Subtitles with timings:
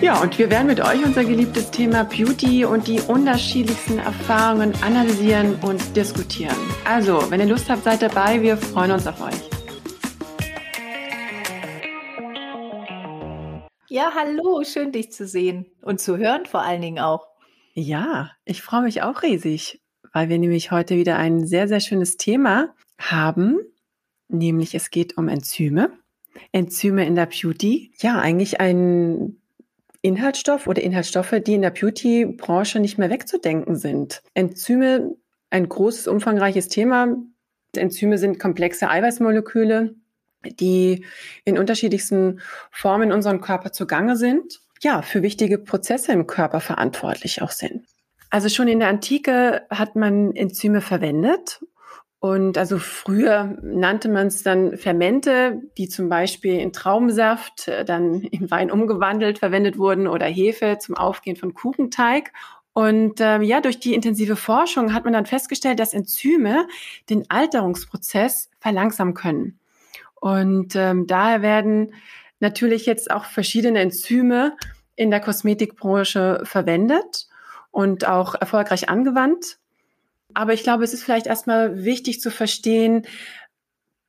[0.00, 5.54] Ja, und wir werden mit euch unser geliebtes Thema Beauty und die unterschiedlichsten Erfahrungen analysieren
[5.62, 6.56] und diskutieren.
[6.84, 8.42] Also, wenn ihr Lust habt, seid dabei.
[8.42, 9.34] Wir freuen uns auf euch.
[13.88, 17.28] Ja, hallo, schön dich zu sehen und zu hören vor allen Dingen auch.
[17.74, 19.80] Ja, ich freue mich auch riesig,
[20.12, 23.58] weil wir nämlich heute wieder ein sehr, sehr schönes Thema haben,
[24.28, 25.92] nämlich es geht um Enzyme.
[26.50, 27.92] Enzyme in der Beauty.
[28.00, 29.40] Ja, eigentlich ein
[30.04, 34.22] Inhaltsstoff oder Inhaltsstoffe, die in der Beauty-Branche nicht mehr wegzudenken sind.
[34.34, 35.16] Enzyme,
[35.48, 37.16] ein großes, umfangreiches Thema.
[37.74, 39.94] Enzyme sind komplexe Eiweißmoleküle,
[40.60, 41.06] die
[41.46, 47.40] in unterschiedlichsten Formen in unserem Körper zugange sind, ja, für wichtige Prozesse im Körper verantwortlich
[47.40, 47.86] auch sind.
[48.28, 51.60] Also schon in der Antike hat man Enzyme verwendet
[52.24, 58.22] und also früher nannte man es dann Fermente, die zum Beispiel in Traubensaft äh, dann
[58.22, 62.32] in Wein umgewandelt verwendet wurden oder Hefe zum Aufgehen von Kuchenteig.
[62.72, 66.66] Und äh, ja, durch die intensive Forschung hat man dann festgestellt, dass Enzyme
[67.10, 69.58] den Alterungsprozess verlangsamen können.
[70.14, 71.92] Und ähm, daher werden
[72.40, 74.56] natürlich jetzt auch verschiedene Enzyme
[74.96, 77.28] in der Kosmetikbranche verwendet
[77.70, 79.58] und auch erfolgreich angewandt.
[80.34, 83.06] Aber ich glaube, es ist vielleicht erstmal wichtig zu verstehen,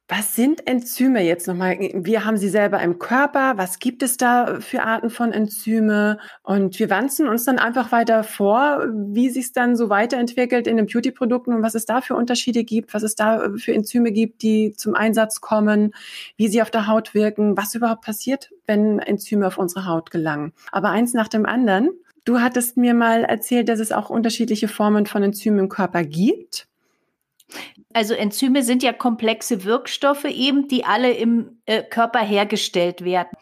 [0.08, 1.80] was sind Enzyme jetzt nochmal?
[1.80, 3.58] Wir haben sie selber im Körper.
[3.58, 6.20] Was gibt es da für Arten von Enzyme?
[6.44, 10.78] Und wir wanzen uns dann einfach weiter vor, wie sich es dann so weiterentwickelt in
[10.78, 14.44] den Beauty-Produkten und was es da für Unterschiede gibt, was es da für Enzyme gibt,
[14.44, 15.96] die zum Einsatz kommen,
[16.38, 20.54] wie sie auf der Haut wirken, was überhaupt passiert, wenn Enzyme auf unsere Haut gelangen.
[20.72, 21.90] Aber eins nach dem anderen.
[22.26, 26.68] Du hattest mir mal erzählt, dass es auch unterschiedliche Formen von Enzymen im Körper gibt.
[27.94, 33.38] Also Enzyme sind ja komplexe Wirkstoffe eben, die alle im äh, Körper hergestellt werden.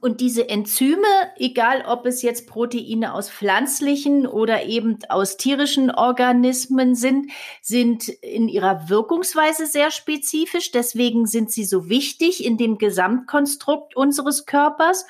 [0.00, 1.06] Und diese Enzyme,
[1.36, 8.48] egal ob es jetzt Proteine aus pflanzlichen oder eben aus tierischen Organismen sind, sind in
[8.48, 10.70] ihrer Wirkungsweise sehr spezifisch.
[10.70, 15.06] Deswegen sind sie so wichtig in dem Gesamtkonstrukt unseres Körpers.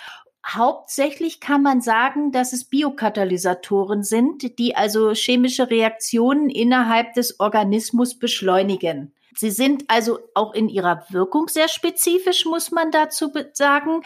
[0.47, 8.19] Hauptsächlich kann man sagen, dass es Biokatalysatoren sind, die also chemische Reaktionen innerhalb des Organismus
[8.19, 9.12] beschleunigen.
[9.37, 14.03] Sie sind also auch in ihrer Wirkung sehr spezifisch, muss man dazu sagen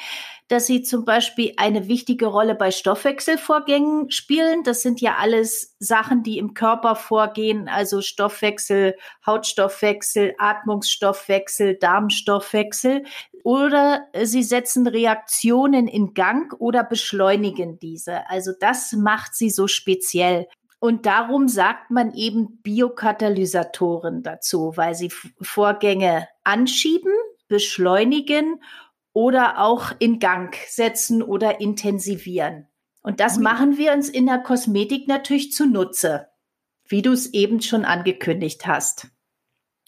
[0.48, 4.62] dass sie zum Beispiel eine wichtige Rolle bei Stoffwechselvorgängen spielen.
[4.62, 8.94] Das sind ja alles Sachen, die im Körper vorgehen, also Stoffwechsel,
[9.26, 13.04] Hautstoffwechsel, Atmungsstoffwechsel, Darmstoffwechsel.
[13.42, 18.28] Oder sie setzen Reaktionen in Gang oder beschleunigen diese.
[18.28, 20.46] Also das macht sie so speziell.
[20.84, 27.10] Und darum sagt man eben Biokatalysatoren dazu, weil sie Vorgänge anschieben,
[27.48, 28.60] beschleunigen
[29.14, 32.66] oder auch in Gang setzen oder intensivieren.
[33.00, 36.26] Und das machen wir uns in der Kosmetik natürlich zunutze,
[36.86, 39.08] wie du es eben schon angekündigt hast.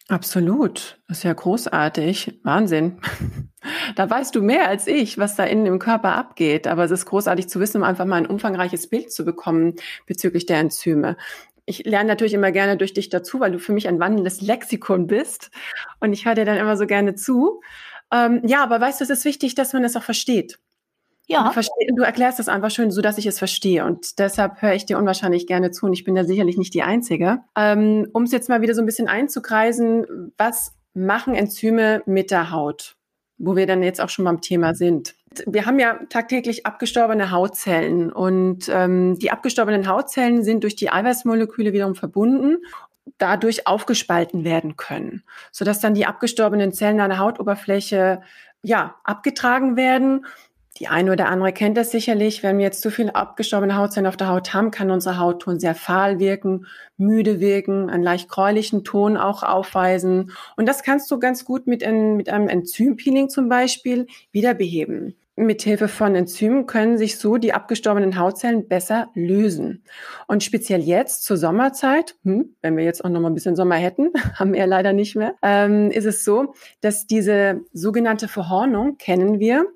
[0.08, 0.98] Absolut.
[1.08, 2.40] Das ist ja großartig.
[2.42, 3.02] Wahnsinn.
[3.94, 6.66] Da weißt du mehr als ich, was da innen im Körper abgeht.
[6.66, 9.74] Aber es ist großartig zu wissen, um einfach mal ein umfangreiches Bild zu bekommen
[10.06, 11.16] bezüglich der Enzyme.
[11.64, 15.06] Ich lerne natürlich immer gerne durch dich dazu, weil du für mich ein wandelndes Lexikon
[15.06, 15.50] bist.
[16.00, 17.60] Und ich höre dir dann immer so gerne zu.
[18.12, 20.58] Ähm, ja, aber weißt du, es ist wichtig, dass man es auch versteht.
[21.28, 21.52] Ja.
[21.52, 23.84] Du, du erklärst es einfach schön, so dass ich es verstehe.
[23.84, 25.86] Und deshalb höre ich dir unwahrscheinlich gerne zu.
[25.86, 27.40] Und ich bin da sicherlich nicht die Einzige.
[27.56, 32.52] Ähm, um es jetzt mal wieder so ein bisschen einzukreisen, was machen Enzyme mit der
[32.52, 32.96] Haut?
[33.38, 35.14] Wo wir dann jetzt auch schon beim Thema sind.
[35.46, 41.74] Wir haben ja tagtäglich abgestorbene Hautzellen und ähm, die abgestorbenen Hautzellen sind durch die Eiweißmoleküle
[41.74, 42.58] wiederum verbunden
[43.18, 45.22] dadurch aufgespalten werden können,
[45.52, 48.20] sodass dann die abgestorbenen Zellen an der Hautoberfläche
[48.62, 50.26] ja abgetragen werden.
[50.78, 52.42] Die eine oder andere kennt das sicherlich.
[52.42, 55.74] Wenn wir jetzt zu viele abgestorbene Hautzellen auf der Haut haben, kann unser Hautton sehr
[55.74, 56.66] fahl wirken,
[56.98, 60.32] müde wirken, einen leicht gräulichen Ton auch aufweisen.
[60.56, 65.14] Und das kannst du ganz gut mit, ein, mit einem Enzympeeling zum Beispiel wieder beheben.
[65.36, 69.82] Mithilfe von Enzymen können sich so die abgestorbenen Hautzellen besser lösen.
[70.26, 73.76] Und speziell jetzt zur Sommerzeit, hm, wenn wir jetzt auch noch mal ein bisschen Sommer
[73.76, 78.96] hätten, haben wir ja leider nicht mehr, ähm, ist es so, dass diese sogenannte Verhornung
[78.96, 79.66] kennen wir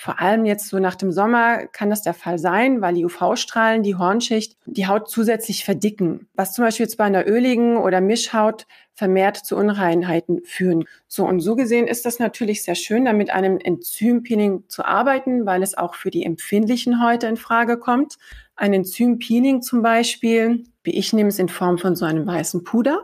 [0.00, 3.82] vor allem jetzt so nach dem Sommer kann das der Fall sein, weil die UV-Strahlen
[3.82, 8.68] die Hornschicht, die Haut zusätzlich verdicken, was zum Beispiel jetzt bei einer öligen oder Mischhaut
[8.94, 10.84] vermehrt zu Unreinheiten führen.
[11.08, 15.46] So und so gesehen ist das natürlich sehr schön, da mit einem Enzympeeling zu arbeiten,
[15.46, 18.18] weil es auch für die empfindlichen Häute in Frage kommt.
[18.54, 23.02] Ein Enzympeeling zum Beispiel, wie ich nehme es in Form von so einem weißen Puder.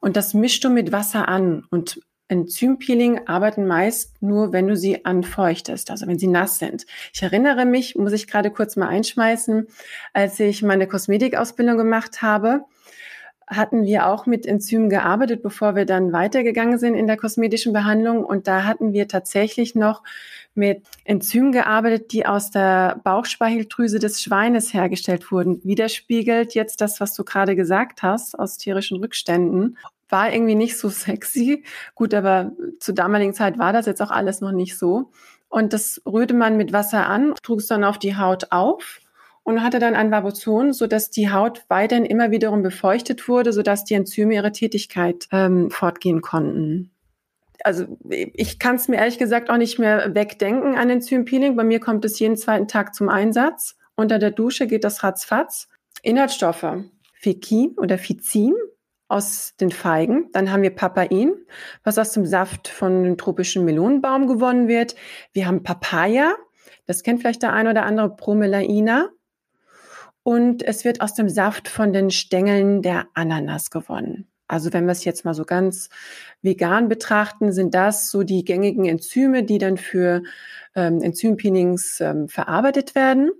[0.00, 2.00] Und das mischst du mit Wasser an und
[2.30, 6.86] Enzympeeling arbeiten meist nur, wenn du sie anfeuchtest, also wenn sie nass sind.
[7.12, 9.66] Ich erinnere mich, muss ich gerade kurz mal einschmeißen,
[10.12, 12.64] als ich meine Kosmetikausbildung gemacht habe,
[13.50, 18.24] hatten wir auch mit Enzymen gearbeitet, bevor wir dann weitergegangen sind in der kosmetischen Behandlung.
[18.24, 20.04] Und da hatten wir tatsächlich noch
[20.54, 25.60] mit Enzymen gearbeitet, die aus der Bauchspeicheldrüse des Schweines hergestellt wurden.
[25.64, 29.76] Widerspiegelt jetzt das, was du gerade gesagt hast, aus tierischen Rückständen.
[30.10, 31.64] War irgendwie nicht so sexy.
[31.94, 35.10] Gut, aber zur damaligen Zeit war das jetzt auch alles noch nicht so.
[35.48, 39.00] Und das rührte man mit Wasser an, trug es dann auf die Haut auf
[39.42, 43.94] und hatte dann ein Vabozon, sodass die Haut weiterhin immer wiederum befeuchtet wurde, sodass die
[43.94, 46.92] Enzyme ihre Tätigkeit ähm, fortgehen konnten.
[47.62, 51.56] Also ich kann es mir ehrlich gesagt auch nicht mehr wegdenken an Enzympeeling.
[51.56, 53.76] Bei mir kommt es jeden zweiten Tag zum Einsatz.
[53.96, 55.68] Unter der Dusche geht das ratzfatz.
[56.02, 56.84] Inhaltsstoffe.
[57.12, 58.54] Fikin oder Fizin
[59.10, 60.30] aus den Feigen.
[60.32, 61.32] Dann haben wir Papain,
[61.84, 64.94] was aus dem Saft von dem tropischen Melonenbaum gewonnen wird.
[65.32, 66.34] Wir haben Papaya.
[66.86, 69.10] Das kennt vielleicht der ein oder andere Bromelaina
[70.22, 74.28] und es wird aus dem Saft von den Stängeln der Ananas gewonnen.
[74.46, 75.88] Also wenn wir es jetzt mal so ganz
[76.42, 80.22] vegan betrachten, sind das so die gängigen Enzyme, die dann für
[80.74, 83.30] ähm, Enzympeelings ähm, verarbeitet werden.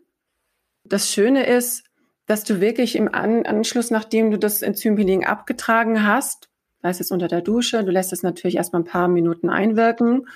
[0.84, 1.84] Das Schöne ist,
[2.30, 6.48] dass du wirklich im An Anschluss, nachdem du das Enzympeeling abgetragen hast,
[6.80, 10.28] sei es unter der Dusche, du lässt es natürlich erstmal ein paar Minuten einwirken,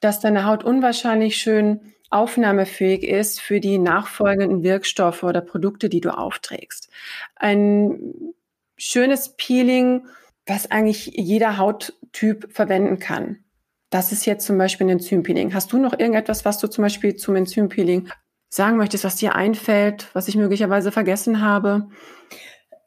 [0.00, 6.16] dass deine Haut unwahrscheinlich schön aufnahmefähig ist für die nachfolgenden Wirkstoffe oder Produkte, die du
[6.16, 6.88] aufträgst.
[7.36, 8.14] Ein
[8.78, 10.06] schönes Peeling,
[10.46, 13.44] was eigentlich jeder Hauttyp verwenden kann.
[13.90, 15.52] Das ist jetzt zum Beispiel ein Enzympeeling.
[15.52, 18.08] Hast du noch irgendetwas, was du zum Beispiel zum Enzympeeling
[18.54, 21.88] sagen möchtest, was dir einfällt, was ich möglicherweise vergessen habe?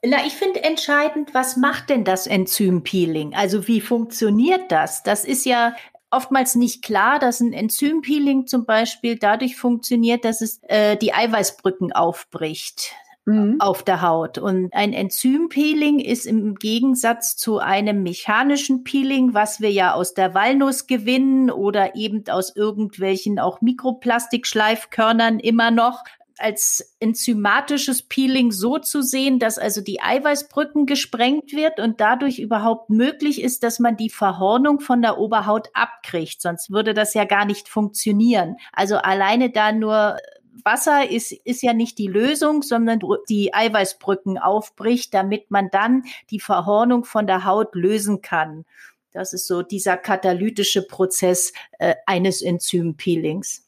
[0.02, 3.34] Na, ich finde entscheidend, was macht denn das Enzympeeling?
[3.36, 5.04] Also wie funktioniert das?
[5.04, 5.75] Das ist ja
[6.10, 11.92] oftmals nicht klar, dass ein Enzympeeling zum Beispiel dadurch funktioniert, dass es äh, die Eiweißbrücken
[11.92, 12.94] aufbricht
[13.27, 13.57] mhm.
[13.59, 14.38] auf der Haut.
[14.38, 20.33] Und ein Enzympeeling ist im Gegensatz zu einem mechanischen Peeling, was wir ja aus der
[20.33, 26.03] Walnuss gewinnen oder eben aus irgendwelchen auch Mikroplastikschleifkörnern immer noch,
[26.39, 32.91] als enzymatisches Peeling so zu sehen, dass also die Eiweißbrücken gesprengt wird und dadurch überhaupt
[32.91, 36.41] möglich ist, dass man die Verhornung von der Oberhaut abkriegt.
[36.41, 38.57] Sonst würde das ja gar nicht funktionieren.
[38.71, 40.18] Also alleine da nur
[40.63, 43.00] Wasser ist, ist ja nicht die Lösung, sondern
[43.30, 48.65] die Eiweißbrücken aufbricht, damit man dann die Verhornung von der Haut lösen kann.
[49.12, 53.68] Das ist so dieser katalytische Prozess äh, eines Enzympeelings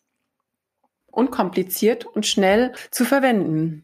[1.12, 3.84] unkompliziert und schnell zu verwenden.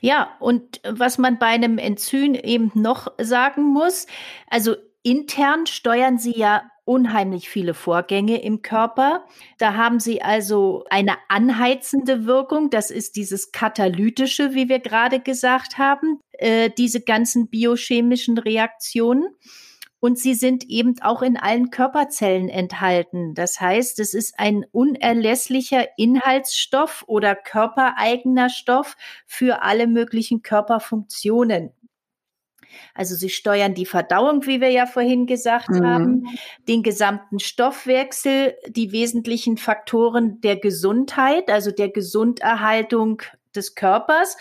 [0.00, 4.06] Ja, und was man bei einem Enzym eben noch sagen muss,
[4.48, 9.26] also intern steuern sie ja unheimlich viele Vorgänge im Körper.
[9.58, 12.70] Da haben sie also eine anheizende Wirkung.
[12.70, 19.26] Das ist dieses katalytische, wie wir gerade gesagt haben, äh, diese ganzen biochemischen Reaktionen
[20.00, 23.34] und sie sind eben auch in allen Körperzellen enthalten.
[23.34, 31.72] Das heißt, es ist ein unerlässlicher Inhaltsstoff oder körpereigener Stoff für alle möglichen Körperfunktionen.
[32.94, 35.86] Also sie steuern die Verdauung, wie wir ja vorhin gesagt mhm.
[35.86, 36.24] haben,
[36.68, 43.22] den gesamten Stoffwechsel, die wesentlichen Faktoren der Gesundheit, also der Gesunderhaltung
[43.54, 44.36] des Körpers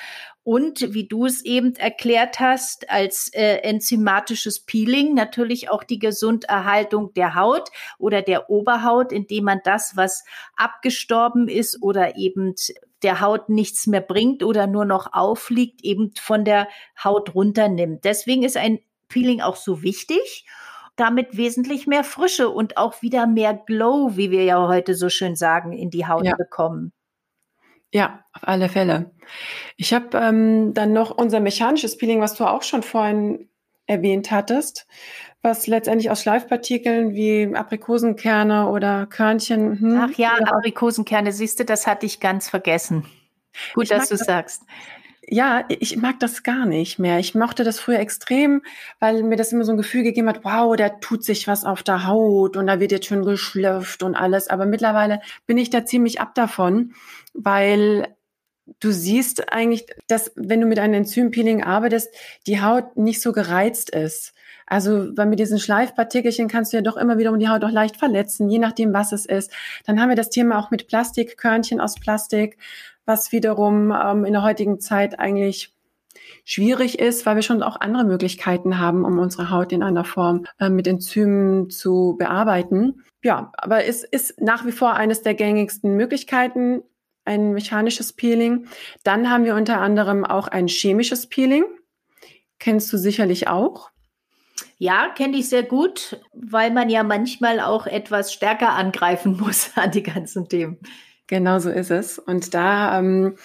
[0.47, 7.13] und wie du es eben erklärt hast, als äh, enzymatisches Peeling natürlich auch die Gesunderhaltung
[7.15, 10.23] der Haut oder der Oberhaut, indem man das, was
[10.55, 12.55] abgestorben ist oder eben
[13.03, 16.67] der Haut nichts mehr bringt oder nur noch aufliegt, eben von der
[17.03, 18.03] Haut runternimmt.
[18.03, 20.45] Deswegen ist ein Peeling auch so wichtig
[20.97, 25.35] damit wesentlich mehr Frische und auch wieder mehr Glow, wie wir ja heute so schön
[25.35, 26.35] sagen, in die Haut ja.
[26.35, 26.91] bekommen.
[27.93, 29.11] Ja, auf alle Fälle.
[29.77, 33.47] Ich habe ähm, dann noch unser mechanisches Peeling, was du auch schon vorhin
[33.85, 34.87] erwähnt hattest,
[35.41, 39.79] was letztendlich aus Schleifpartikeln wie Aprikosenkerne oder Körnchen.
[39.79, 43.05] Hm, Ach ja, Aprikosenkerne, siehst du, das hatte ich ganz vergessen.
[43.73, 44.25] Gut, ich dass du das.
[44.25, 44.63] sagst.
[45.29, 47.19] ja, ich mag das gar nicht mehr.
[47.19, 48.61] Ich mochte das früher extrem,
[48.99, 51.83] weil mir das immer so ein Gefühl gegeben hat, wow, da tut sich was auf
[51.83, 54.47] der Haut und da wird jetzt schön geschlürft und alles.
[54.49, 56.93] Aber mittlerweile bin ich da ziemlich ab davon,
[57.33, 58.15] weil
[58.79, 62.09] du siehst eigentlich, dass wenn du mit einem Enzympeeling arbeitest,
[62.45, 64.33] die Haut nicht so gereizt ist.
[64.65, 67.71] Also, weil mit diesen Schleifpartikelchen kannst du ja doch immer wieder um die Haut auch
[67.71, 69.51] leicht verletzen, je nachdem, was es ist.
[69.85, 72.57] Dann haben wir das Thema auch mit Plastikkörnchen aus Plastik,
[73.05, 75.73] was wiederum ähm, in der heutigen Zeit eigentlich
[76.43, 80.45] schwierig ist, weil wir schon auch andere Möglichkeiten haben, um unsere Haut in einer Form
[80.59, 83.03] äh, mit Enzymen zu bearbeiten.
[83.23, 86.83] Ja, aber es ist nach wie vor eines der gängigsten Möglichkeiten,
[87.27, 88.67] ein mechanisches Peeling.
[89.03, 91.65] Dann haben wir unter anderem auch ein chemisches Peeling.
[92.59, 93.91] Kennst du sicherlich auch.
[94.79, 99.91] Ja, kenne ich sehr gut, weil man ja manchmal auch etwas stärker angreifen muss an
[99.91, 100.79] die ganzen Themen.
[101.27, 102.19] Genau so ist es.
[102.19, 103.35] Und da ähm,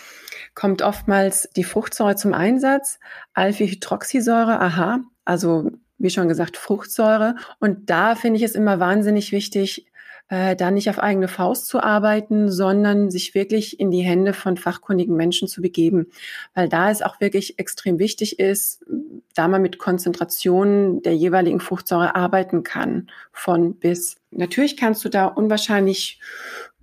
[0.55, 3.01] kommt oftmals die Fruchtsäure zum Einsatz,
[3.35, 7.37] Alpha-Hydroxysäure, aha, also wie schon gesagt, Fruchtsäure.
[7.59, 9.87] Und da finde ich es immer wahnsinnig wichtig,
[10.29, 14.57] äh, da nicht auf eigene Faust zu arbeiten, sondern sich wirklich in die Hände von
[14.57, 16.07] fachkundigen Menschen zu begeben.
[16.55, 18.85] Weil da es auch wirklich extrem wichtig ist,
[19.35, 24.17] da man mit Konzentration der jeweiligen Fruchtsäure arbeiten kann, von bis.
[24.31, 26.21] Natürlich kannst du da unwahrscheinlich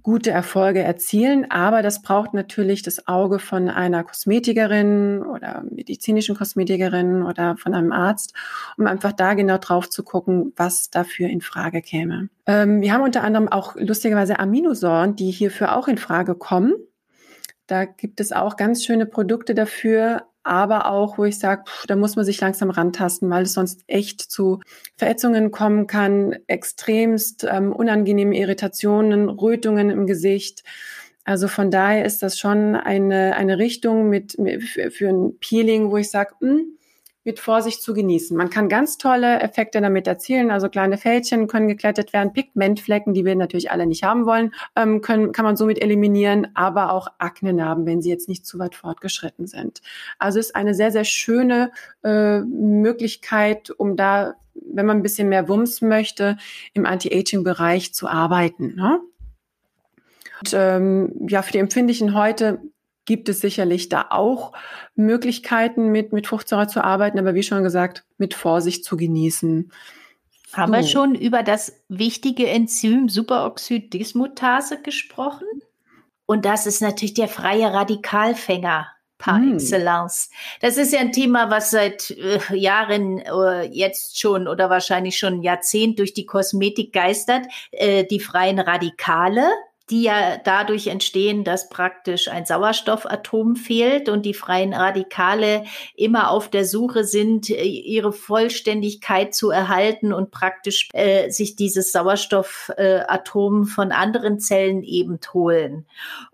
[0.09, 7.21] gute Erfolge erzielen, aber das braucht natürlich das Auge von einer Kosmetikerin oder medizinischen Kosmetikerin
[7.21, 8.33] oder von einem Arzt,
[8.75, 12.29] um einfach da genau drauf zu gucken, was dafür in Frage käme.
[12.47, 16.73] Ähm, wir haben unter anderem auch lustigerweise Aminosäuren, die hierfür auch in Frage kommen.
[17.67, 22.15] Da gibt es auch ganz schöne Produkte dafür, aber auch, wo ich sage, da muss
[22.15, 24.59] man sich langsam rantasten, weil es sonst echt zu
[24.97, 30.63] Verätzungen kommen kann, extremst ähm, unangenehme Irritationen, Rötungen im Gesicht.
[31.25, 35.91] Also von daher ist das schon eine, eine Richtung mit, mit für, für ein Peeling,
[35.91, 36.78] wo ich sage, hm,
[37.23, 38.35] mit Vorsicht zu genießen.
[38.35, 43.25] Man kann ganz tolle Effekte damit erzielen, also kleine Fältchen können geklettet werden, Pigmentflecken, die
[43.25, 47.85] wir natürlich alle nicht haben wollen, ähm, können, kann man somit eliminieren, aber auch Aknenarben,
[47.85, 49.81] wenn sie jetzt nicht zu weit fortgeschritten sind.
[50.17, 51.71] Also ist eine sehr, sehr schöne
[52.03, 56.37] äh, Möglichkeit, um da, wenn man ein bisschen mehr Wumms möchte,
[56.73, 58.75] im Anti-Aging-Bereich zu arbeiten.
[58.75, 59.01] Ne?
[60.39, 62.61] Und, ähm, ja, für die Empfindlichen heute
[63.09, 64.53] gibt es sicherlich da auch
[64.93, 69.71] Möglichkeiten, mit, mit Fruchtsäure zu arbeiten, aber wie schon gesagt, mit Vorsicht zu genießen.
[70.53, 75.47] Haben wir schon über das wichtige Enzym Superoxid-Dismutase gesprochen?
[76.27, 78.85] Und das ist natürlich der freie Radikalfänger
[79.17, 79.53] par mm.
[79.55, 80.29] excellence.
[80.61, 85.39] Das ist ja ein Thema, was seit äh, Jahren äh, jetzt schon oder wahrscheinlich schon
[85.39, 87.47] ein Jahrzehnt durch die Kosmetik geistert.
[87.71, 89.49] Äh, die freien Radikale,
[89.89, 95.63] die ja dadurch entstehen, dass praktisch ein Sauerstoffatom fehlt und die freien Radikale
[95.95, 101.91] immer auf der Suche sind, äh, ihre Vollständigkeit zu erhalten und praktisch äh, sich dieses
[101.91, 105.85] Sauerstoffatom äh, von anderen Zellen eben holen.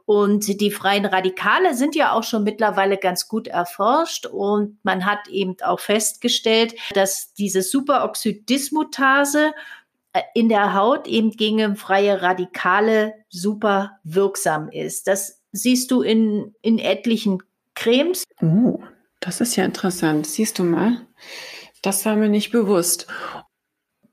[0.06, 5.28] Und die freien Radikale sind ja auch schon mittlerweile ganz gut erforscht und man hat
[5.30, 9.52] eben auch festgestellt, dass diese Superoxidismutase äh,
[10.34, 15.08] in der Haut eben gegen freie Radikale super wirksam ist.
[15.08, 17.42] Das siehst du in, in etlichen
[17.76, 18.24] Cremes.
[18.42, 18.80] Oh,
[19.20, 20.28] das ist ja interessant.
[20.28, 21.02] Siehst du mal,
[21.82, 23.08] das war mir nicht bewusst.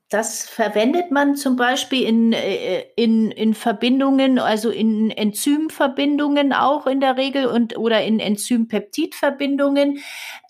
[0.09, 7.01] Das verwendet man zum Beispiel in, äh, in, in Verbindungen, also in Enzymverbindungen auch in
[7.01, 10.01] der Regel und oder in Enzympeptidverbindungen,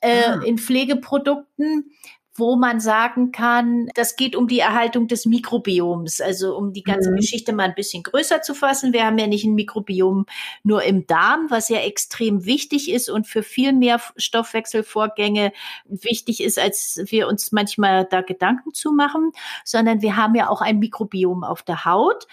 [0.00, 0.40] äh, ah.
[0.44, 1.92] in Pflegeprodukten
[2.34, 7.10] wo man sagen kann, das geht um die Erhaltung des Mikrobioms, also um die ganze
[7.10, 7.16] mhm.
[7.16, 8.94] Geschichte mal ein bisschen größer zu fassen.
[8.94, 10.24] Wir haben ja nicht ein Mikrobiom
[10.62, 15.52] nur im Darm, was ja extrem wichtig ist und für viel mehr Stoffwechselvorgänge
[15.84, 19.32] wichtig ist, als wir uns manchmal da Gedanken zu machen,
[19.64, 22.26] sondern wir haben ja auch ein Mikrobiom auf der Haut.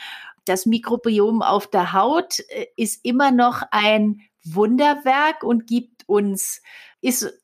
[0.46, 6.62] Das Mikrobiom auf der Haut äh, ist immer noch ein Wunderwerk und gibt uns,
[7.01, 7.38] ist,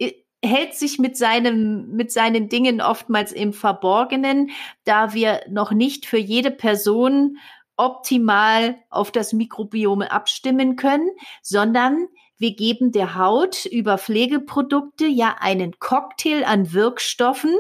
[0.45, 4.51] hält sich mit seinem, mit seinen Dingen oftmals im Verborgenen,
[4.83, 7.37] da wir noch nicht für jede Person
[7.77, 11.09] optimal auf das Mikrobiom abstimmen können,
[11.41, 17.55] sondern wir geben der Haut über Pflegeprodukte ja einen Cocktail an Wirkstoffen,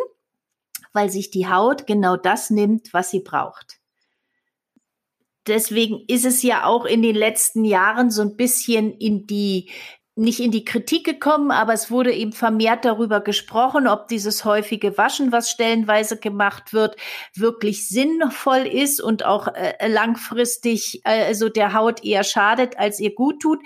[0.93, 3.79] weil sich die Haut genau das nimmt, was sie braucht.
[5.47, 9.69] Deswegen ist es ja auch in den letzten Jahren so ein bisschen in die
[10.15, 14.97] nicht in die Kritik gekommen, aber es wurde eben vermehrt darüber gesprochen, ob dieses häufige
[14.97, 16.95] Waschen, was stellenweise gemacht wird,
[17.33, 23.13] wirklich sinnvoll ist und auch äh, langfristig äh, also der Haut eher schadet, als ihr
[23.13, 23.59] gut tut.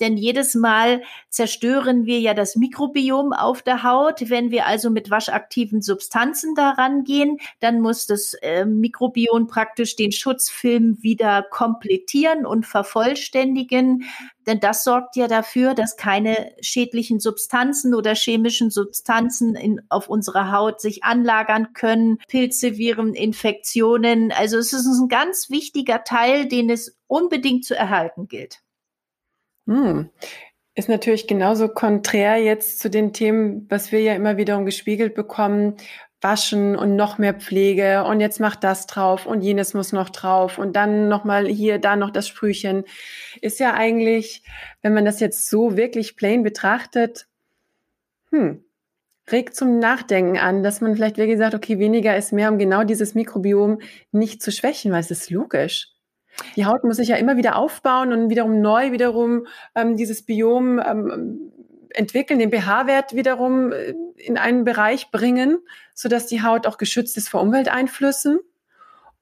[0.00, 4.28] Denn jedes Mal zerstören wir ja das Mikrobiom auf der Haut.
[4.28, 10.10] Wenn wir also mit waschaktiven Substanzen daran gehen, dann muss das äh, Mikrobiom praktisch den
[10.10, 14.04] Schutzfilm wieder komplettieren und vervollständigen.
[14.46, 20.52] Denn das sorgt ja dafür, dass keine schädlichen Substanzen oder chemischen Substanzen in, auf unserer
[20.52, 22.18] Haut sich anlagern können.
[22.28, 24.32] Pilze, Viren, Infektionen.
[24.32, 28.63] Also es ist ein ganz wichtiger Teil, den es unbedingt zu erhalten gilt.
[29.66, 30.10] Hm.
[30.76, 35.76] Ist natürlich genauso konträr jetzt zu den Themen, was wir ja immer wiederum gespiegelt bekommen,
[36.20, 40.58] waschen und noch mehr Pflege und jetzt macht das drauf und jenes muss noch drauf
[40.58, 42.84] und dann nochmal hier, da noch das Sprühchen.
[43.42, 44.42] Ist ja eigentlich,
[44.82, 47.28] wenn man das jetzt so wirklich plain betrachtet,
[48.30, 48.64] hm,
[49.30, 52.84] regt zum Nachdenken an, dass man vielleicht wirklich sagt, okay, weniger ist mehr, um genau
[52.84, 53.80] dieses Mikrobiom
[54.10, 55.93] nicht zu schwächen, weil es ist logisch.
[56.56, 60.78] Die Haut muss sich ja immer wieder aufbauen und wiederum neu wiederum ähm, dieses Biom
[60.78, 61.52] ähm,
[61.90, 65.58] entwickeln, den pH-Wert wiederum äh, in einen Bereich bringen,
[65.94, 68.40] so dass die Haut auch geschützt ist vor Umwelteinflüssen.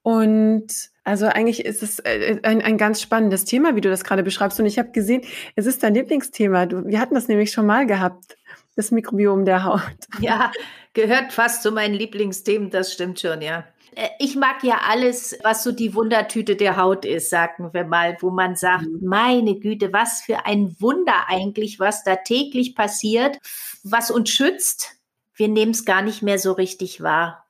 [0.02, 4.22] Und also eigentlich ist es äh, ein, ein ganz spannendes Thema, wie du das gerade
[4.22, 4.58] beschreibst.
[4.58, 5.22] Und ich habe gesehen,
[5.54, 6.66] es ist dein Lieblingsthema.
[6.66, 8.36] Du, wir hatten das nämlich schon mal gehabt,
[8.76, 9.82] das Mikrobiom der Haut.
[10.20, 10.50] Ja,
[10.94, 13.64] gehört fast zu meinen Lieblingsthemen, das stimmt schon, ja.
[13.94, 18.16] Äh, ich mag ja alles, was so die Wundertüte der Haut ist, sagen wir mal,
[18.20, 19.00] wo man sagt, mhm.
[19.02, 23.38] meine Güte, was für ein Wunder eigentlich, was da täglich passiert,
[23.82, 24.96] was uns schützt.
[25.34, 27.46] Wir nehmen es gar nicht mehr so richtig wahr.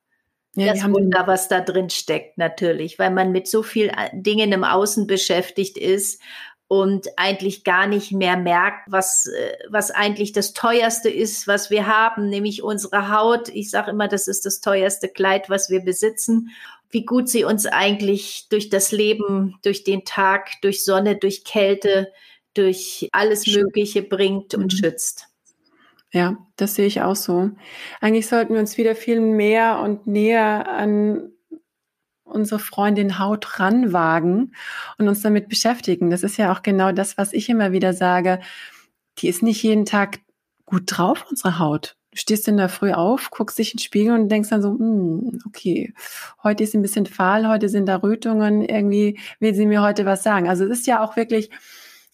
[0.54, 4.52] Ja, das Wunder, was da drin steckt, natürlich, weil man mit so vielen äh, Dingen
[4.52, 6.20] im Außen beschäftigt ist
[6.72, 11.86] und eigentlich gar nicht mehr merkt, was, äh, was eigentlich das teuerste ist, was wir
[11.86, 13.50] haben, nämlich unsere Haut.
[13.50, 16.48] Ich sage immer, das ist das teuerste Kleid, was wir besitzen.
[16.88, 22.10] Wie gut sie uns eigentlich durch das Leben, durch den Tag, durch Sonne, durch Kälte,
[22.54, 24.76] durch alles Mögliche bringt und mhm.
[24.78, 25.26] schützt.
[26.10, 27.50] Ja, das sehe ich auch so.
[28.00, 31.31] Eigentlich sollten wir uns wieder viel mehr und näher an
[32.32, 34.54] unsere Freundin Haut ranwagen
[34.98, 36.10] und uns damit beschäftigen.
[36.10, 38.40] Das ist ja auch genau das, was ich immer wieder sage.
[39.18, 40.20] Die ist nicht jeden Tag
[40.66, 41.96] gut drauf, unsere Haut.
[42.12, 44.70] Du stehst in der Früh auf, guckst dich in den Spiegel und denkst dann so,
[44.70, 45.94] hm, okay,
[46.42, 50.22] heute ist ein bisschen fahl, heute sind da Rötungen, irgendwie will sie mir heute was
[50.22, 50.48] sagen.
[50.48, 51.48] Also es ist ja auch wirklich,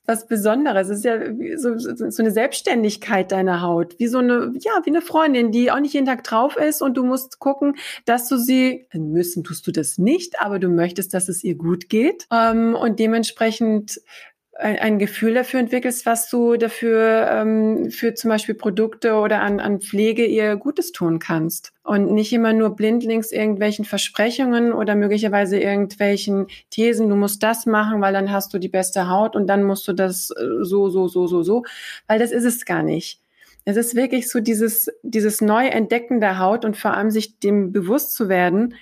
[0.09, 0.89] was Besonderes.
[0.89, 1.19] Es ist ja
[1.57, 5.81] so, so eine Selbstständigkeit deiner Haut, wie so eine, ja, wie eine Freundin, die auch
[5.81, 9.71] nicht jeden Tag drauf ist und du musst gucken, dass du sie, müssen tust du
[9.71, 12.27] das nicht, aber du möchtest, dass es ihr gut geht.
[12.33, 14.01] Ähm, und dementsprechend
[14.59, 19.61] ein, ein Gefühl dafür entwickelst, was du dafür ähm, für zum Beispiel Produkte oder an,
[19.61, 21.73] an Pflege ihr Gutes tun kannst.
[21.85, 28.01] Und nicht immer nur blindlings irgendwelchen Versprechungen oder möglicherweise irgendwelchen Thesen, du musst das machen,
[28.01, 31.09] weil dann hast du die beste Haut und dann musst du das äh, so, so,
[31.09, 31.65] so, so, so,
[32.09, 33.21] weil das ist es gar nicht.
[33.65, 38.15] Es ist wirklich so dieses, dieses Neuentdecken der Haut und vor allem sich dem bewusst
[38.15, 38.75] zu werden,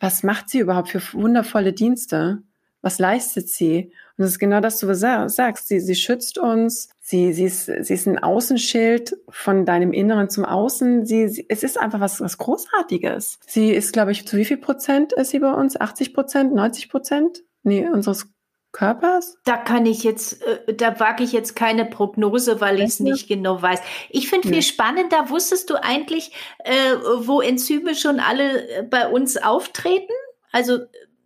[0.00, 2.42] was macht sie überhaupt für wundervolle Dienste?
[2.82, 3.92] Was leistet sie?
[4.18, 5.68] Und das ist genau das, was du sagst.
[5.68, 6.90] Sie, sie schützt uns.
[7.00, 11.06] Sie, sie, ist, sie ist ein Außenschild von deinem Inneren zum Außen.
[11.06, 13.38] Sie, sie, es ist einfach was, was Großartiges.
[13.46, 15.80] Sie ist, glaube ich, zu wie viel Prozent ist sie bei uns?
[15.80, 16.54] 80 Prozent?
[16.54, 17.42] 90 Prozent?
[17.62, 18.26] Nee, unseres
[18.72, 19.36] Körpers?
[19.44, 23.28] Da kann ich jetzt, äh, da wage ich jetzt keine Prognose, weil ich es nicht
[23.28, 23.80] genau weiß.
[24.10, 26.32] Ich finde viel spannender, wusstest du eigentlich,
[26.64, 30.12] äh, wo Enzyme schon alle äh, bei uns auftreten?
[30.52, 30.80] Also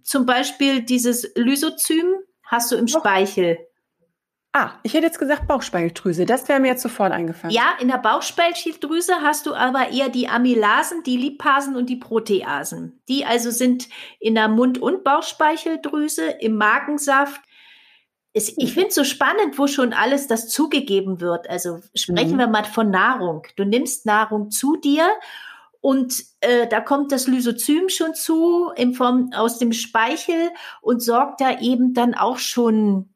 [0.06, 2.14] zum Beispiel dieses Lysozym
[2.44, 3.58] hast du im Speichel.
[4.52, 6.24] Ah, ich hätte jetzt gesagt Bauchspeicheldrüse.
[6.24, 7.54] Das wäre mir jetzt sofort eingefallen.
[7.54, 13.02] Ja, in der Bauchspeicheldrüse hast du aber eher die Amylasen, die Lipasen und die Proteasen.
[13.08, 13.88] Die also sind
[14.20, 17.40] in der Mund- und Bauchspeicheldrüse, im Magensaft.
[18.32, 18.68] ich mhm.
[18.68, 21.50] finde es so spannend, wo schon alles das zugegeben wird.
[21.50, 22.38] Also sprechen mhm.
[22.38, 23.42] wir mal von Nahrung.
[23.56, 25.06] Du nimmst Nahrung zu dir
[25.80, 31.40] und äh, da kommt das Lysozym schon zu in Form aus dem Speichel und sorgt
[31.40, 33.10] da eben dann auch schon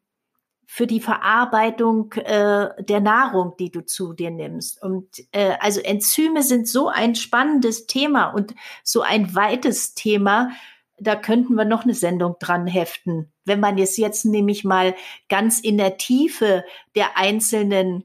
[0.73, 4.81] für die Verarbeitung äh, der Nahrung, die du zu dir nimmst.
[4.81, 10.51] Und äh, also Enzyme sind so ein spannendes Thema und so ein weites Thema.
[10.97, 13.33] Da könnten wir noch eine Sendung dran heften.
[13.45, 14.95] Wenn man es jetzt nämlich mal
[15.29, 18.05] ganz in der Tiefe der einzelnen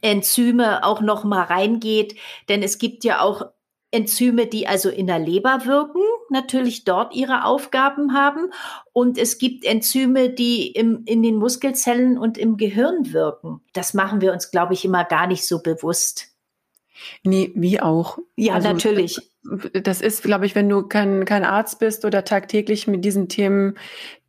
[0.00, 2.16] Enzyme auch noch mal reingeht,
[2.48, 3.42] denn es gibt ja auch
[3.94, 8.50] Enzyme, die also in der Leber wirken, natürlich dort ihre Aufgaben haben.
[8.92, 13.60] Und es gibt Enzyme, die im, in den Muskelzellen und im Gehirn wirken.
[13.72, 16.33] Das machen wir uns, glaube ich, immer gar nicht so bewusst.
[17.22, 18.18] Nee, wie auch.
[18.36, 19.18] Ja, also, natürlich.
[19.74, 23.76] Das ist, glaube ich, wenn du kein, kein Arzt bist oder tagtäglich mit diesen Themen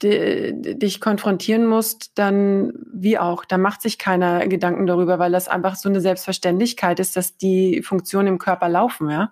[0.01, 3.45] die, dich konfrontieren musst, dann wie auch.
[3.45, 7.81] Da macht sich keiner Gedanken darüber, weil das einfach so eine Selbstverständlichkeit ist, dass die
[7.81, 9.31] Funktionen im Körper laufen, ja.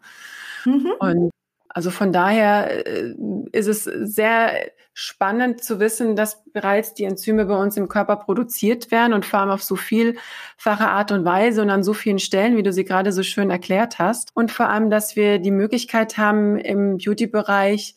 [0.66, 0.94] Mhm.
[1.00, 1.32] Und
[1.74, 3.16] also von daher äh,
[3.52, 8.92] ist es sehr spannend zu wissen, dass bereits die Enzyme bei uns im Körper produziert
[8.92, 12.58] werden und vor allem auf so vielfache Art und Weise und an so vielen Stellen,
[12.58, 14.30] wie du sie gerade so schön erklärt hast.
[14.36, 17.96] Und vor allem, dass wir die Möglichkeit haben, im Beauty-Bereich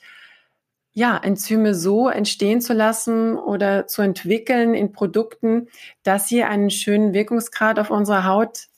[0.94, 5.68] ja, Enzyme so entstehen zu lassen oder zu entwickeln in Produkten,
[6.02, 8.68] dass sie einen schönen Wirkungsgrad auf unserer Haut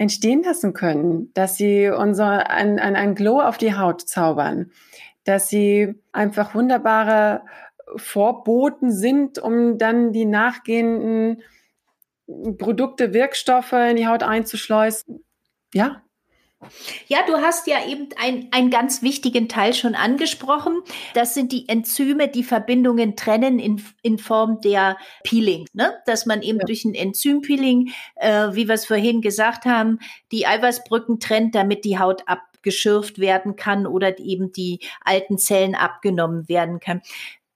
[0.00, 4.72] entstehen lassen können, dass sie unser, ein, ein, ein Glow auf die Haut zaubern,
[5.24, 7.42] dass sie einfach wunderbare
[7.96, 11.42] Vorboten sind, um dann die nachgehenden
[12.56, 15.22] Produkte, Wirkstoffe in die Haut einzuschleusen.
[15.74, 16.00] Ja,
[17.08, 20.80] ja, du hast ja eben ein, einen ganz wichtigen Teil schon angesprochen.
[21.14, 25.66] Das sind die Enzyme, die Verbindungen trennen in, in Form der Peeling.
[25.72, 25.94] Ne?
[26.06, 26.66] Dass man eben ja.
[26.66, 29.98] durch ein Enzympeeling, äh, wie wir es vorhin gesagt haben,
[30.32, 36.48] die Eiweißbrücken trennt, damit die Haut abgeschürft werden kann oder eben die alten Zellen abgenommen
[36.48, 37.00] werden kann.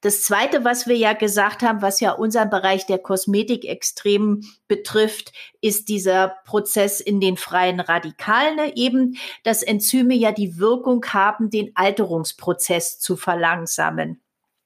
[0.05, 5.33] Das Zweite, was wir ja gesagt haben, was ja unseren Bereich der Kosmetik extrem betrifft,
[5.63, 11.71] ist dieser Prozess in den freien Radikalen eben, dass Enzyme ja die Wirkung haben, den
[11.75, 14.21] Alterungsprozess zu verlangsamen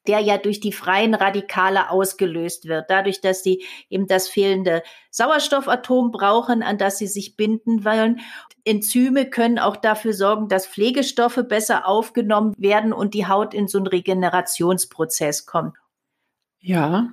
[0.09, 6.09] der ja durch die freien Radikale ausgelöst wird, dadurch, dass sie eben das fehlende Sauerstoffatom
[6.09, 8.19] brauchen, an das sie sich binden wollen.
[8.65, 13.77] Enzyme können auch dafür sorgen, dass Pflegestoffe besser aufgenommen werden und die Haut in so
[13.77, 15.77] einen Regenerationsprozess kommt.
[16.59, 17.11] Ja.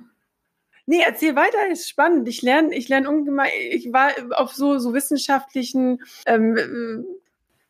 [0.87, 2.27] Nee, erzähl weiter, ist spannend.
[2.27, 7.05] Ich lerne, ich lerne ungemein, ich war auf so, so wissenschaftlichen, ähm,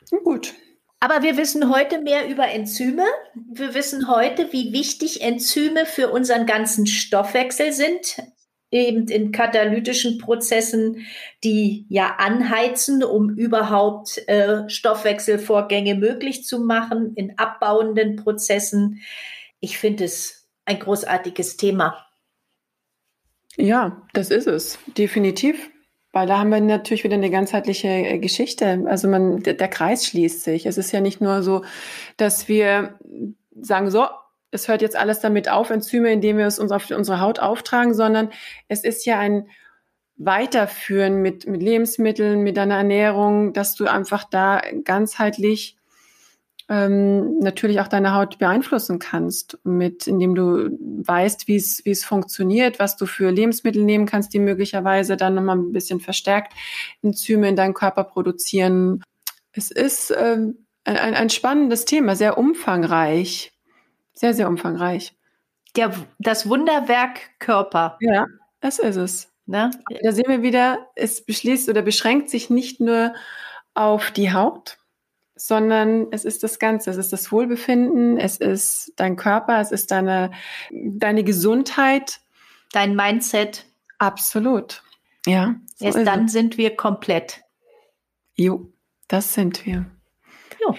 [0.09, 0.53] äh, gut,
[0.99, 3.05] aber wir wissen heute mehr über Enzyme.
[3.35, 8.17] Wir wissen heute, wie wichtig Enzyme für unseren ganzen Stoffwechsel sind,
[8.71, 11.05] eben in katalytischen Prozessen,
[11.43, 19.01] die ja anheizen, um überhaupt äh, Stoffwechselvorgänge möglich zu machen, in abbauenden Prozessen.
[19.59, 22.05] Ich finde es ein großartiges Thema.
[23.55, 25.69] Ja, das ist es, definitiv.
[26.17, 28.85] Weil da haben wir natürlich wieder eine ganzheitliche äh, Geschichte.
[28.87, 30.65] Also man, der Kreis schließt sich.
[30.65, 31.63] Es ist ja nicht nur so,
[32.17, 32.97] dass wir
[33.61, 34.07] sagen, so,
[34.49, 37.93] es hört jetzt alles damit auf, Enzyme, indem wir es uns auf unsere Haut auftragen,
[37.93, 38.31] sondern
[38.67, 39.47] es ist ja ein
[40.15, 45.77] Weiterführen mit, mit Lebensmitteln, mit deiner Ernährung, dass du einfach da ganzheitlich
[46.69, 52.03] ähm, natürlich auch deine Haut beeinflussen kannst, mit indem du weißt, wie es wie es
[52.03, 56.53] funktioniert, was du für Lebensmittel nehmen kannst, die möglicherweise dann nochmal ein bisschen verstärkt
[57.01, 59.01] Enzyme in deinem Körper produzieren.
[59.53, 63.53] Es ist ähm, ein, ein spannendes Thema, sehr umfangreich,
[64.13, 65.15] sehr sehr umfangreich.
[65.75, 67.97] Der, das Wunderwerk Körper.
[68.01, 68.25] Ja,
[68.59, 69.31] das ist es.
[69.45, 69.71] Ne?
[70.03, 73.13] Da sehen wir wieder, es beschließt oder beschränkt sich nicht nur
[73.73, 74.76] auf die Haut,
[75.37, 76.89] sondern es ist das Ganze.
[76.89, 80.31] Es ist das Wohlbefinden, es ist dein Körper, es ist deine,
[80.71, 82.19] deine Gesundheit.
[82.71, 83.65] Dein Mindset.
[83.97, 84.83] Absolut.
[85.25, 85.55] Ja.
[85.75, 86.31] So Erst dann es.
[86.31, 87.41] sind wir komplett.
[88.35, 88.71] Jo,
[89.07, 89.85] das sind wir.
[90.61, 90.75] Jo.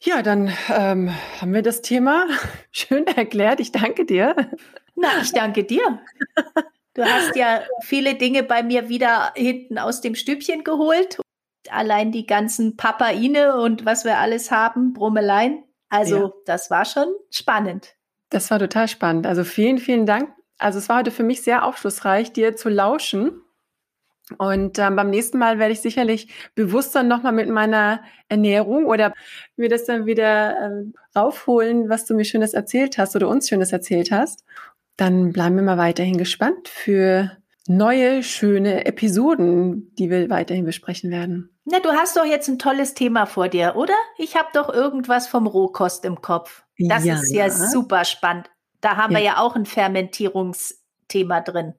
[0.00, 2.26] Ja, dann ähm, haben wir das Thema
[2.70, 3.60] schön erklärt.
[3.60, 4.36] Ich danke dir.
[4.94, 6.00] Na, ich danke dir.
[6.92, 11.18] Du hast ja viele Dinge bei mir wieder hinten aus dem Stübchen geholt
[11.70, 15.64] allein die ganzen Papaine und was wir alles haben, Brummeleien.
[15.88, 16.32] Also ja.
[16.46, 17.94] das war schon spannend.
[18.30, 19.26] Das war total spannend.
[19.26, 20.30] Also vielen, vielen Dank.
[20.58, 23.40] Also es war heute für mich sehr aufschlussreich, dir zu lauschen.
[24.38, 29.12] Und ähm, beim nächsten Mal werde ich sicherlich bewusster nochmal mit meiner Ernährung oder
[29.56, 33.70] mir das dann wieder ähm, raufholen, was du mir Schönes erzählt hast oder uns Schönes
[33.70, 34.44] erzählt hast.
[34.96, 41.50] Dann bleiben wir mal weiterhin gespannt für neue, schöne Episoden, die wir weiterhin besprechen werden.
[41.64, 43.94] Na, du hast doch jetzt ein tolles Thema vor dir, oder?
[44.18, 46.64] Ich habe doch irgendwas vom Rohkost im Kopf.
[46.78, 47.14] Das ja.
[47.14, 48.50] ist ja super spannend.
[48.80, 49.18] Da haben ja.
[49.18, 51.74] wir ja auch ein Fermentierungsthema drin.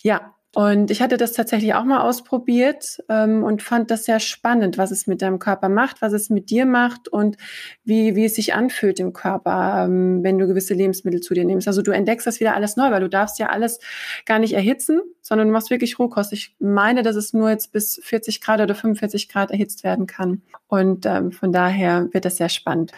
[0.00, 4.78] Ja, Und ich hatte das tatsächlich auch mal ausprobiert ähm, und fand das sehr spannend,
[4.78, 7.36] was es mit deinem Körper macht, was es mit dir macht und
[7.82, 11.66] wie, wie es sich anfühlt im Körper, ähm, wenn du gewisse Lebensmittel zu dir nimmst.
[11.66, 13.80] Also du entdeckst das wieder alles neu, weil du darfst ja alles
[14.26, 16.32] gar nicht erhitzen, sondern du machst wirklich Rohkost.
[16.32, 20.42] Ich meine, dass es nur jetzt bis 40 Grad oder 45 Grad erhitzt werden kann.
[20.68, 22.92] Und ähm, von daher wird das sehr spannend.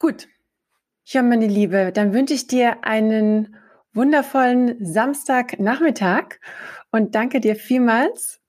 [0.00, 0.26] Gut.
[1.04, 3.54] Ja, meine Liebe, dann wünsche ich dir einen
[3.96, 6.40] wundervollen Samstagnachmittag
[6.96, 8.40] und danke dir vielmals.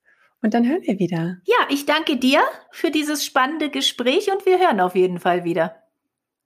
[0.41, 1.37] Und dann hören wir wieder.
[1.45, 5.75] Ja, ich danke dir für dieses spannende Gespräch und wir hören auf jeden Fall wieder.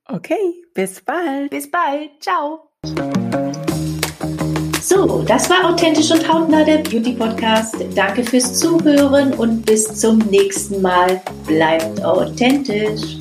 [0.06, 1.52] Okay, bis bald.
[1.52, 2.10] Bis bald.
[2.20, 2.72] Ciao.
[4.82, 7.76] So, das war Authentisch und Hautnah, der Beauty Podcast.
[7.96, 11.22] Danke fürs Zuhören und bis zum nächsten Mal.
[11.46, 13.18] Bleibt authentisch.